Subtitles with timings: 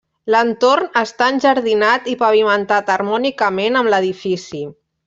[0.35, 4.69] L'entorn està enjardinat i pavimentat harmònicament amb l'edifici.